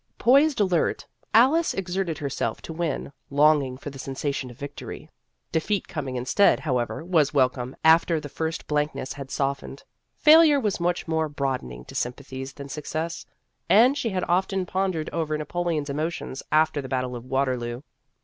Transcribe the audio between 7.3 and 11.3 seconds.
wel comed after the first blankness had softened. Failure was much more